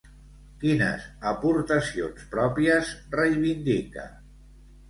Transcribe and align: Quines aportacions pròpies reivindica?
Quines 0.63 1.03
aportacions 1.33 2.25
pròpies 2.33 2.91
reivindica? 3.19 4.09